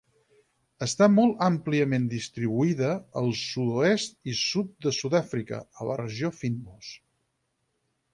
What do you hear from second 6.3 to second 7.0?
fynbos.